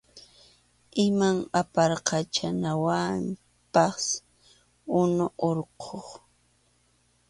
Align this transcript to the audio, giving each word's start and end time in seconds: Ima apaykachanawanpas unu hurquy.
Ima 1.05 1.29
apaykachanawanpas 1.61 4.01
unu 4.99 5.25
hurquy. 5.41 5.99